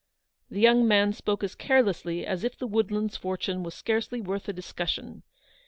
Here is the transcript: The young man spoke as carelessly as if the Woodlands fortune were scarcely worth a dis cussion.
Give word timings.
The 0.49 0.59
young 0.59 0.87
man 0.87 1.13
spoke 1.13 1.43
as 1.43 1.53
carelessly 1.53 2.25
as 2.25 2.43
if 2.43 2.57
the 2.57 2.65
Woodlands 2.65 3.17
fortune 3.17 3.61
were 3.61 3.69
scarcely 3.69 4.19
worth 4.19 4.49
a 4.49 4.53
dis 4.53 4.73
cussion. 4.73 5.21